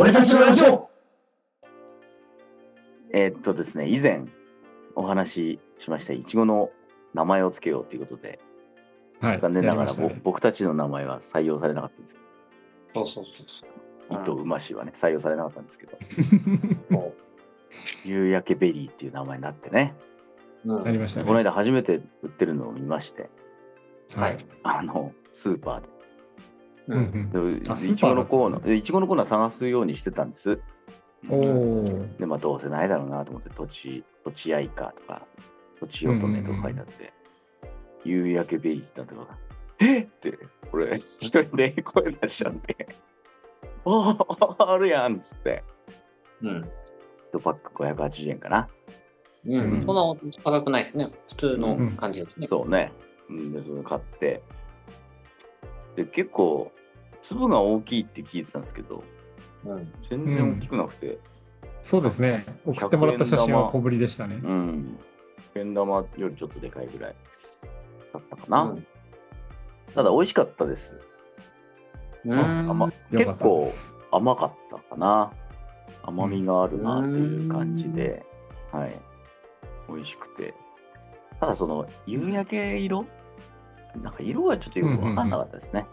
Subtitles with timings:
[0.00, 0.88] 俺たちのラジオ
[3.12, 4.26] えーっとですね、以前
[4.94, 6.70] お話ししました、いちごの
[7.14, 8.38] 名前をつけようということで、
[9.20, 9.40] はい。
[9.40, 12.18] 残念ながら、やりましたねぼ僕たちの名前は採用されなかったんです。
[12.94, 13.44] そうそうそ
[14.12, 15.98] う糸うましはね、採用されなかったんですけど、
[16.92, 17.14] そう。
[18.04, 19.96] 夕焼けベリーっていう名前になってね、
[20.64, 21.38] うんやりましたこのね。
[21.42, 23.30] 間初めて売ってるのを見まして、
[24.14, 24.36] はい。
[24.62, 25.88] あの、スーパーで。
[26.88, 30.58] ううんんでいあスーちごのコーナー、いちごのコーナー探すようにしてたんです。
[31.24, 31.30] うん。
[31.30, 32.06] おお。
[32.18, 35.26] で、まあ、どうせないだろうなと思って、とち、とちあいかとか、
[35.80, 37.12] とちおとめとか書いてあって、
[38.04, 39.38] 夕焼けベリーって言ったんだか
[39.78, 40.38] ら、えっって、
[40.70, 42.88] これ、一人で声出しちゃって、
[43.84, 44.16] あ
[44.58, 45.62] あ、あるやんっつって、
[46.42, 46.70] うん。
[47.32, 48.68] 1パック580円かな。
[49.46, 49.82] うん。
[49.84, 51.10] そんな高くないですね。
[51.28, 52.46] 普通の感じですね。
[52.46, 52.92] そうね。
[53.28, 54.42] うん、で、それ買って、
[55.96, 56.72] で、結構、
[57.28, 59.04] 粒が大きいって聞いてたんですけど、
[59.66, 59.92] うん。
[60.08, 61.18] 全然大きくなくて、
[61.82, 62.46] そうですね。
[62.64, 64.40] 送ってもらった写真は小ぶりでしたね。
[64.42, 64.98] うん。
[65.52, 67.14] けん玉よりちょっとでかいぐらい
[68.14, 68.62] だったかな。
[68.62, 68.86] うん
[69.94, 70.96] ただ美味しかったです。
[72.24, 73.70] うん甘結構
[74.10, 75.32] 甘かったかな。
[76.04, 78.24] 甘みがあるなという感じで、
[78.72, 78.98] はい。
[79.88, 80.54] 美味しくて。
[81.40, 83.04] ただその夕焼け色？
[84.02, 85.86] なんか色はちょっとよくわかんなかったですね。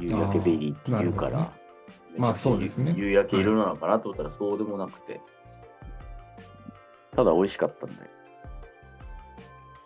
[0.00, 1.38] 夕焼けベリーって言うから。
[1.38, 5.20] あーなるまあそうですね夕焼け色なのかなと思ったらそうでもなくて。
[7.14, 7.96] ただ美味しかったんで。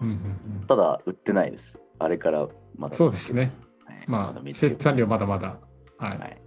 [0.00, 1.80] うんうんうんただ売ってないです。
[1.98, 2.94] あれからまだ。
[2.94, 3.52] そうですね。
[3.84, 4.04] はい。
[4.06, 5.58] まあだ見、つけて生産量まだまだ。
[5.98, 6.08] は。
[6.08, 6.40] はい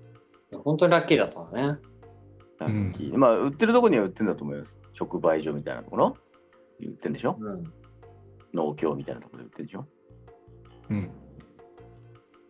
[0.52, 0.56] い。
[0.64, 1.80] 本当にラッキーだったんだね。
[2.59, 4.80] ラッキーまあ、売ってるとこには売ってるんだと思います。
[5.00, 6.17] 直売所みたいなところ？
[6.80, 7.38] 売ってるんでしょ？
[7.39, 7.64] うん。
[8.53, 9.86] 農協みたいなところで売ってるでしょ？
[10.89, 11.11] うん。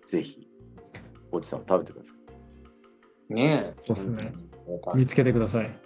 [0.05, 0.47] ぜひ、
[1.33, 2.13] おじさんも食べてくださ
[3.29, 3.33] い。
[3.33, 3.73] ねえ。
[3.85, 4.33] そうっすね
[4.93, 4.99] うん。
[4.99, 5.79] 見つけてください。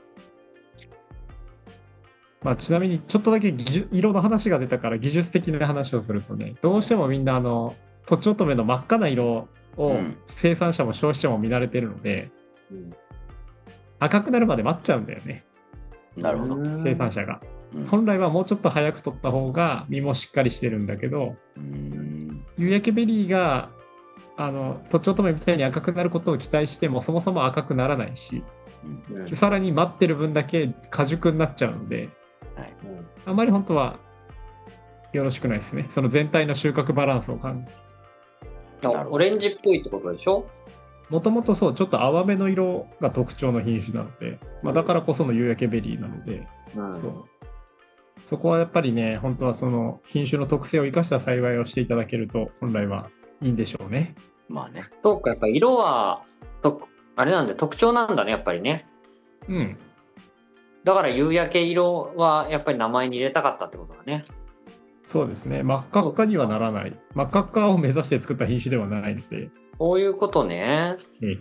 [2.44, 7.75] まあ、ちなみにちょっとだけ技術色の話が出たから技術的な話をするとねどうしてもみんなあの
[8.06, 12.29] とちおとめの真っ赤な色をうん生産者も消費者も見慣れてるので、
[12.72, 12.94] うん
[14.00, 15.44] 赤くなるまで待っちゃうんだよね
[16.16, 16.56] なるほど。
[16.78, 17.41] 生産者が。
[17.75, 23.72] ん本来はもうちょっと早く取った方が実もしっかりしてるんだけどうーん夕焼けベリーが
[24.37, 28.43] あのとちおとめみたいに赤くなることを期待してもそもそも赤くならないし
[29.29, 32.09] うさらに待ってる分だけ過熟になっちゃうので
[32.55, 32.73] はい。
[32.83, 33.99] うんあまり本当は
[35.11, 35.87] よろしくないですね。
[35.89, 40.47] その全体の収穫バランスを考えオレンジっぽいってことでしょ？
[41.09, 46.93] もともとそうちょっと淡めの色が特徴の品種なので、まあ、だからこその夕焼けベリーなので、うん。
[46.93, 47.13] そう。
[48.25, 53.09] そこはやっぱりね本当はその品種の特性を生かした栽培をしていただけると本来は
[53.41, 54.15] いいんでしょうね。
[54.49, 54.85] まあね。
[55.03, 56.23] そうか、やっぱ色は、
[56.61, 58.87] とあれなんだよ、特徴なんだね、やっぱりね。
[59.47, 59.77] うん
[60.83, 64.23] だから夕焼け色はやっぱり名前に入れたかったってことだね。
[65.03, 69.49] そうですね真っ赤っかにはならない真っ赤っかを目指して作った品種ではないので、
[69.79, 70.95] そういうことね。
[71.21, 71.37] え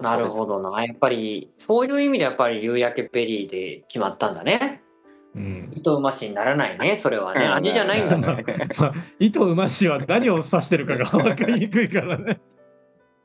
[0.00, 0.84] なるほどな。
[0.84, 4.82] やっぱり、そういう意味でやっぱり夕焼けベリーで決まったんだね。
[5.34, 7.44] うん糸うましにならないね、それはね。
[7.44, 8.44] うん味じゃないんだまね。
[8.78, 12.40] あ まあ糸うましは何を指してるかが分かりにくいからね。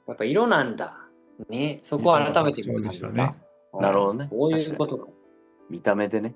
[0.07, 1.03] やっぱ色なんだ。
[1.50, 3.35] ね、そこは改めてそうでしたね。
[3.73, 5.07] なるほどねこういうことか。
[5.69, 6.34] 見た目でね、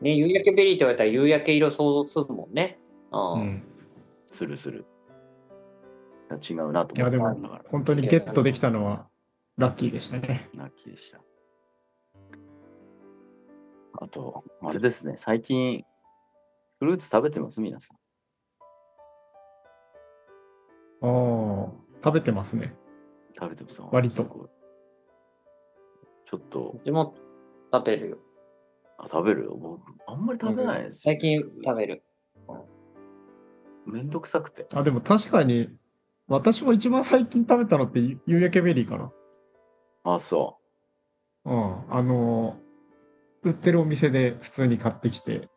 [0.00, 2.78] ね、夕焼けベリーって言われたら夕焼け色想像するもんね。
[3.10, 3.32] うん。
[3.32, 3.62] うん
[4.32, 4.86] するする。
[6.48, 7.36] 違うなといやでも
[7.70, 9.08] 本当にゲットできたのは
[9.56, 10.48] ラッキーでしたね。
[10.54, 11.20] ラッキーでした。
[13.98, 15.84] あと、あれですね、最近、
[16.78, 17.60] フルーツ食べてます？
[17.60, 17.96] 皆さん。
[21.02, 22.74] ああ、食べてますね。
[23.38, 24.24] 食べてます割と
[26.26, 27.14] ちょっとう、ちも
[27.72, 28.18] 食べるよ。
[28.98, 29.56] あ食べるよ。
[29.56, 31.12] 僕、あんまり食べないですよ。
[31.14, 32.02] 最近食べる。
[33.86, 34.66] めんどくさくて。
[34.74, 35.68] あ、でも確かに、
[36.28, 39.12] 私も一番最近食べたのって夕焼けベリーかな。
[40.04, 40.58] あ、そ
[41.44, 41.92] うん。
[41.92, 42.58] あの、
[43.42, 45.48] 売ってるお店で普通に買ってきて、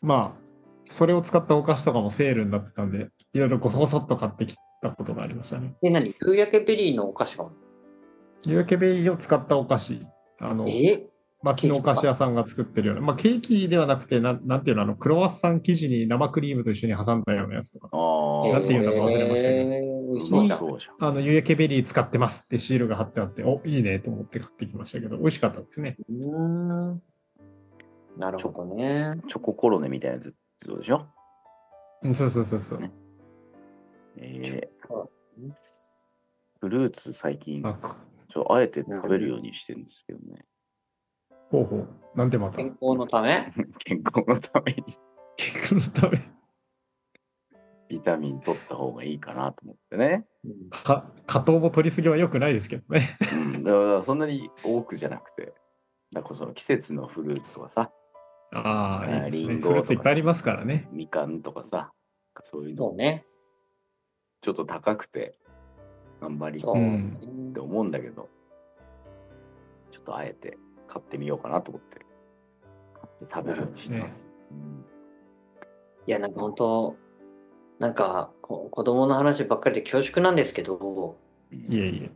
[0.00, 0.44] まあ、
[0.88, 5.74] それを使ったお菓子とかもセールになってたんで、いろいろごそごそっと買ってきたことがありましたね。
[5.82, 6.14] で、何？
[6.20, 7.46] 夕焼けベリーのお菓子が
[8.46, 10.06] 夕焼けベリーを使ったお菓子。
[10.40, 11.08] あの、え？
[11.42, 17.96] 町のお菓子屋さんが作ってるような、まあ、ケーキではなくて、なんなんていうの、あの、クロワッサン生地に生クリームと一緒に挟んだようなやつとか、う。
[17.96, 18.60] ああ。
[18.60, 19.94] なんていうのか忘れましたけどえー
[20.26, 21.08] そうそうじゃん。
[21.08, 25.96] あの、夕焼けベリー使ってますってシールが貼ってあって、お、いいねと思って買ってきましたけど、美味しかったですね。
[26.08, 27.02] うーん。
[28.16, 29.14] なるほどね。
[29.28, 31.06] チョココロネみたいなやつってことでしょ
[32.02, 32.08] う？
[32.08, 32.80] ん、そうそうそうそう。
[32.80, 32.92] ね
[34.16, 35.52] えー、
[36.60, 37.62] フルーツ最近
[38.28, 40.44] ちょあえて食べるようにしてるんですけどね。
[41.50, 41.88] ほうほう。
[42.16, 42.56] なんでまた？
[42.58, 43.52] 健康のため？
[43.84, 44.84] 健康のために
[45.36, 46.18] 健康のため。
[47.88, 50.26] ビタミン取った方がいいかなと思ってね。
[50.70, 53.18] か加糖も取りすぎは良くないですけどね。
[53.32, 55.52] うん、だからそんなに多くじゃなくて、
[56.12, 57.92] なんかその季節のフルーツとかさ、
[58.54, 59.48] ああ、いいですね。
[59.48, 60.88] リンゴフルーツいっぱいありますからね。
[60.92, 61.92] みかんとかさ、
[62.42, 63.26] そういうのそうね。
[64.40, 65.38] ちょっと高くて、
[66.20, 68.28] あんまりって思うんだけど、
[69.90, 71.98] ちょっとあえて買ってみようかなと思って、
[72.94, 74.28] 買って食べるようにしてます。
[74.50, 74.84] うん
[76.06, 76.96] いや、なんか本当、
[77.78, 81.16] なんかこ子供の話ばっかりで恐縮なんですけど、
[81.50, 82.10] いえいえ。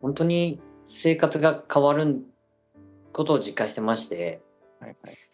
[0.00, 2.24] 本当に生活が変わる
[3.12, 4.42] ことを実感してまして、
[4.80, 5.29] はいはい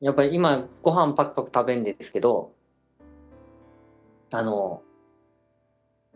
[0.00, 2.52] やっぱり今ご飯パクパク食べるんですけど、
[4.30, 4.82] あの、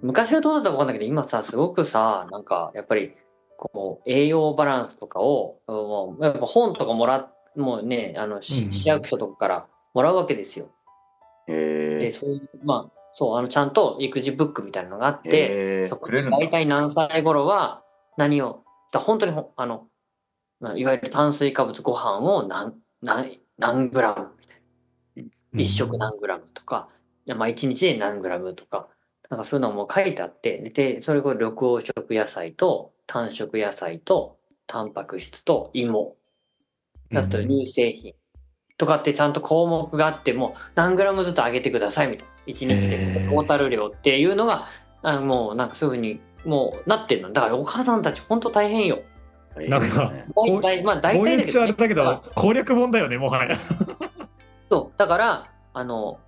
[0.02, 3.14] 昔はどうだったかわかんないけど、今さ、すごくさ、なんかやっぱり
[3.56, 10.70] こう栄養バランスとかを、もうやっぱ本とかもらっ、もうね、あの、市役所とかからもらうわけですよ。
[11.46, 16.10] で、えそういう、まあ、そう、あの、ちゃんと育児ブックみたいなのがあっー、て、えーそこ。
[16.10, 17.82] 大体何歳頃は
[18.16, 18.62] 何を、
[18.92, 19.86] だ本当にほあの、
[20.60, 25.60] まあ、いわゆる炭水化物ご飯を何、何、何グラムみたいな。
[25.62, 26.88] 一食何グラムとか、
[27.36, 28.88] まあ一日で何グラムとか、
[29.30, 36.16] なんかそういうのも書いてあって、で、でそれこそ緑黄色野菜と単色野菜とタンパク質と芋、
[37.14, 38.14] あと乳製品
[38.76, 42.32] とかってちゃんと項目があっても何グラムずつ上げてくださいみたいな。
[42.46, 44.66] 一日でトータル量っていうのが、
[45.02, 47.32] あのもうなんかそういうふうにもうなってるの。
[47.32, 49.02] だからお母さんたち本当大変よ。
[49.56, 53.56] えーなんかね大体、まあ大体だけど、いう口はあれだけど、攻略本だよね、もはや。
[54.70, 54.98] そう。
[54.98, 56.18] だから、あの、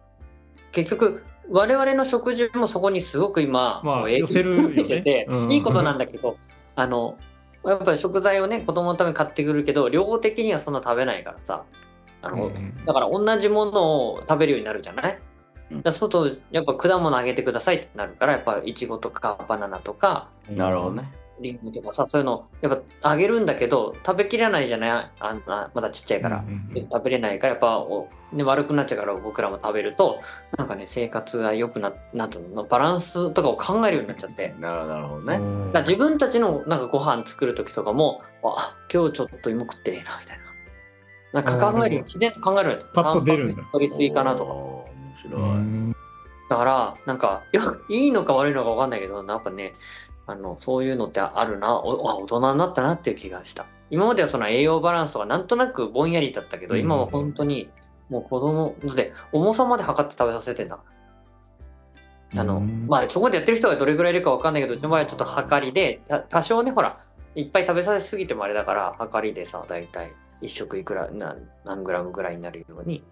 [0.73, 5.25] 結局、我々の食事もそこにすごく今、まあ寄せるよね。
[5.29, 5.53] うん。
[5.53, 6.37] いいことなんだけど、
[6.77, 7.17] あの、
[7.65, 11.63] やっぱり食材をね、子供のために買ってくるけど、量的にはそんな食べないからさ、
[12.23, 12.51] あの、
[12.87, 15.19] だから同じものを食べるようになるじゃない？
[15.71, 15.83] うん。
[15.83, 21.09] だから外、やっぱ果物あげてくださいってなるから、やっぱいちごとかバナナとか、なるほどね。
[21.43, 25.11] リンゴとかさ、そういうの、やっぱあげるんだけど、食べきれないじゃない？
[25.21, 26.39] あんな、まだちっちゃいから。
[26.39, 30.21] うんで食べれないからやっぱお、ね、悪くなっちゃうから僕らも食べると
[30.57, 32.65] なんかね生活が良くななんていうの？
[32.65, 34.55] バランスとかを考えるようになっちゃって。
[34.59, 35.39] なるほど、ね。
[35.81, 40.43] 自分たちのなんかご飯作る時とかもあ今日ちょっと芋食ってねえなみたいな。
[41.33, 43.63] なんか考えるあー自然と考えるようになっちゃったパッと出るんだ。
[43.73, 44.53] 取りすぎかなとか。
[44.53, 44.87] 面
[45.17, 45.43] 白い。
[45.43, 45.97] うん。
[46.51, 49.73] だからなんかよいいのか悪いのか分かんないけどなんかね
[50.27, 53.67] あのそういうのってあるなおあ大人になったなっていう気がした。
[53.91, 57.69] 今まではその栄養バランスとかなんとなくぼんやりだったけど、うん今は本当に
[58.09, 60.77] もう子供だって重さまで測って食べさせてんだ。
[60.77, 60.85] か
[62.35, 62.87] らあの、うん。
[62.87, 66.99] まあそこまでやってる人がどれぐらいいるか分かんないけどうちの場合はちょっと測りでた多少ねほら
[67.35, 73.03] いっぱい食べさせすぎてもあれだから測りでさ大体一食いくらな何グラムぐらいになるように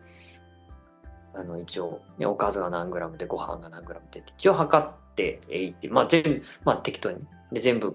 [1.35, 5.01] あの一応、ね、おかずが何グラムでご飯が何グラムでって一応測って
[5.49, 7.19] いってまあ全部まあ適当に
[7.53, 7.95] で全部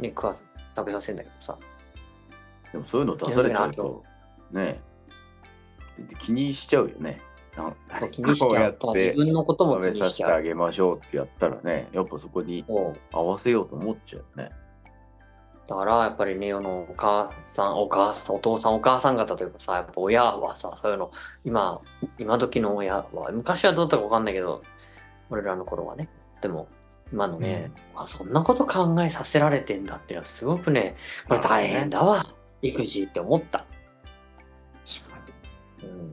[0.00, 0.36] ね食わ
[0.76, 1.58] 食べさせるんだけどさ。
[2.72, 4.02] でもそういうの出されちゃうと、
[4.50, 4.80] ね。
[5.98, 7.20] で気にしちゃうよね。
[7.56, 8.78] なんそう気にしちゃう。
[8.80, 10.10] 自て分のことも気にしちゃう。
[10.10, 12.64] せてあげましょうってやったらね、やっぱそこに
[13.12, 14.50] 合わせようと思っちゃうよね。
[15.66, 21.10] だからやっぱりね、世のお母さん、お母さん、お父さん、お母さん方というかさ、やっぱ親はさ、そういうの、
[21.44, 21.80] 今、
[22.18, 24.62] 今時の親は、昔はどうだったかわかんないけど、
[25.30, 26.10] 俺らの頃はね、
[26.44, 26.68] でも、
[27.10, 30.94] 今のね、あ、そんなこと考えさせられてんだっていうのはすごくね、
[31.26, 32.26] これ大変だわ、
[32.60, 33.64] 育児って思った。
[34.84, 35.16] 確か
[35.84, 36.12] うん。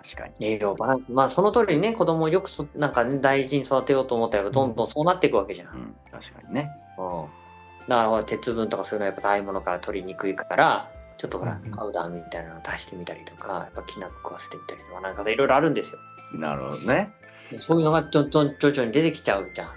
[0.00, 0.46] 確かに。
[0.46, 1.10] 栄養バランス。
[1.10, 5.74] まあ、その通りにね、子供をよくそ、なんかね、大事に育てようと思ったら、どんどんそうなっていくわけじゃん。
[5.74, 6.70] うん、確かにね。
[6.96, 7.44] うん
[7.88, 15.98] だから鉄分とかそういうのはやっぱ食べ物から取りにくいからちょっとほらパウダーみたいなの足してみたりとかやっぱきな粉食わせてみたりとかなんかいろいろあるんですよ
[16.38, 17.12] なるほどね。
[17.60, 19.68] そういうのがどんどん徐々に出てきちゃうじゃん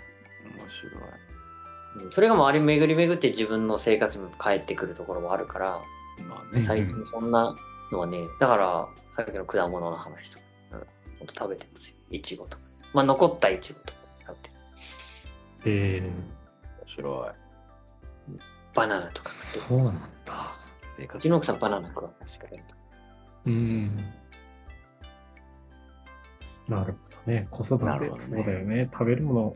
[0.58, 0.94] 面白い。
[0.94, 5.82] うんそれが周り巡り巡って自分の生活にも返ってくるところもあるから
[6.28, 6.60] まあね。
[6.62, 7.56] うん最近そんな
[7.92, 10.80] のはねだからさっきの果物の話とか、うん、
[11.20, 12.64] ほんと食べてますよいちごとか
[12.94, 13.94] まあ残ったいちごとか
[14.28, 14.56] 食べて
[15.66, 17.48] え面白い。
[18.76, 20.57] バナナとかそうなんだ。
[20.98, 22.62] 生活うちの奥さんバナナ食う確かに。
[23.46, 23.96] うん。
[26.68, 27.48] なるほどね。
[27.50, 28.90] 子育て、なるほどねそうだよね。
[28.92, 29.56] 食べるもの、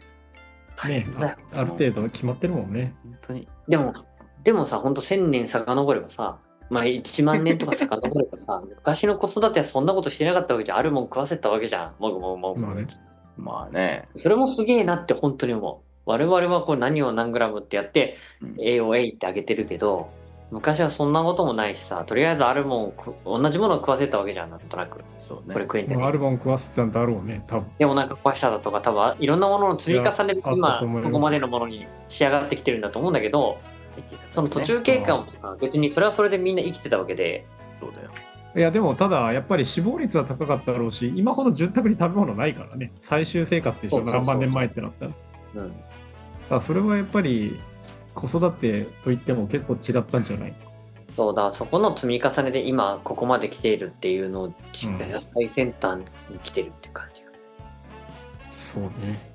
[0.88, 2.94] ねあある程度決まってるもんね。
[3.04, 3.48] 本当に。
[3.68, 3.94] でも、
[4.44, 10.78] でもさ、ほんと1000年遡ればさ、まあ1万年とか遡ればさ、 昔の子育てはそんなことしてなかったわけじゃん。
[10.78, 11.94] あるもん食わせたわけじゃん。
[12.00, 12.62] もぐもぐもぐ。
[12.62, 12.88] まあね。
[13.38, 14.08] まあね。
[14.18, 15.92] それもすげえなって本当に思う。
[16.06, 20.08] 我々はこれ何を何グラムってやって、うん栄養 A ってあげてるけど、
[20.52, 22.94] 昔はそんなこともないしさ、とりあえずあるもん
[23.26, 25.00] 同じものを食わせたわけじゃん、なんとなく。
[25.18, 25.66] そうねこれ。
[25.66, 27.72] 食えんじゃねまあアルバム食わせてたんだろうね、多分。
[27.78, 33.60] で、お腹壊しただとか、多分いろんなものの積み重ねで今、ここまでのものに仕上がってきてるんだと思うんだけど、
[34.34, 37.46] その途中経過もさ別にそれはそれでみんな生きてたわけで、
[37.80, 38.10] そうだよ。
[38.54, 42.92] いや、でもただ、やっぱり死亡率は高かったろうし、今ほど潤沢に食べ物ないからね。
[43.00, 45.12] 最終生活でしょ、何万年前ってなったら。
[45.12, 45.16] だ
[46.56, 47.58] うん、それはやっぱり、
[48.14, 50.54] 子育てといっても結構違ったんじゃない？
[51.16, 54.54] そうだ、そこの積み重ねで今ここまで来ているっていうのを、うん
[55.34, 56.00] 最先端
[56.30, 57.30] に来てるって感じが
[58.52, 59.32] そうね。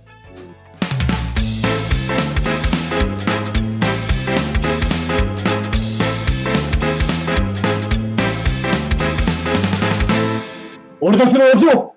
[11.00, 11.95] 俺たちの味を